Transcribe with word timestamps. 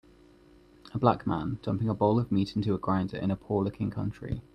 A 0.95 0.97
black 0.97 1.27
man, 1.27 1.59
dumping 1.61 1.87
a 1.87 1.93
bowl 1.93 2.17
of 2.19 2.31
meat 2.31 2.55
into 2.55 2.73
a 2.73 2.79
grinder 2.79 3.17
in 3.17 3.29
a 3.29 3.35
poor 3.35 3.63
looking 3.63 3.91
country. 3.91 4.41